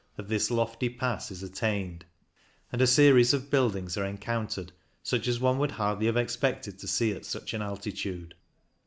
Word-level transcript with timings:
of 0.17 0.27
this 0.29 0.49
lofty 0.49 0.89
pass 0.89 1.29
is 1.29 1.43
attained, 1.43 2.03
and 2.71 2.81
a 2.81 2.87
series 2.87 3.35
of 3.35 3.51
buildings 3.51 3.95
are 3.97 4.03
encountered 4.03 4.71
such 5.03 5.27
as 5.27 5.39
one 5.39 5.59
would 5.59 5.73
hardly 5.73 6.07
have 6.07 6.17
expected 6.17 6.79
to 6.79 6.87
see 6.87 7.11
at 7.11 7.23
such 7.23 7.53
an 7.53 7.61
altitude. 7.61 8.33